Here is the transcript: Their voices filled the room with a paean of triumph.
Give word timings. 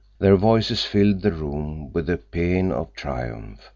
Their 0.17 0.35
voices 0.35 0.83
filled 0.83 1.21
the 1.21 1.31
room 1.31 1.93
with 1.93 2.09
a 2.09 2.17
paean 2.17 2.71
of 2.71 2.91
triumph. 2.95 3.69